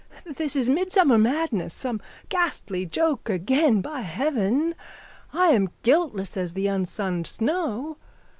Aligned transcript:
_This 0.35 0.55
is 0.55 0.67
midsummer 0.67 1.19
madness, 1.19 1.75
some 1.75 2.01
ghastly 2.29 2.87
joke 2.87 3.29
again. 3.29 3.81
By 3.81 3.99
heaven, 4.01 4.73
I 5.31 5.49
am 5.49 5.69
guiltless 5.83 6.35
as 6.35 6.53
the 6.53 6.65
unsunned 6.65 7.27
snow! 7.27 7.97